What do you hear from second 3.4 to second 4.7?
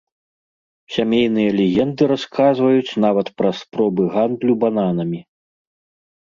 пра спробы гандлю